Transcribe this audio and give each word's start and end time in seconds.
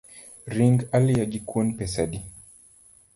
Ring 0.55 0.77
aliya 0.95 1.25
gi 1.31 1.39
kuon 1.49 1.67
pesa 1.77 2.01
adi? 2.05 2.19